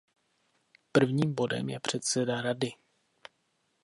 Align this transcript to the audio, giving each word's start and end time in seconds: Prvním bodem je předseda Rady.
Prvním 0.91 1.35
bodem 1.35 1.69
je 1.69 1.79
předseda 1.79 2.41
Rady. 2.41 2.73